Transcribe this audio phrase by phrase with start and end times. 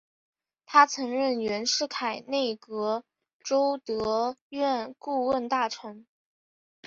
[0.65, 3.03] 他曾任袁世凯内阁
[3.43, 3.53] 弼
[3.85, 6.07] 德院顾问大臣。